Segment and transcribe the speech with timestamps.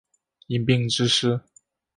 [0.47, 1.39] 因病致仕。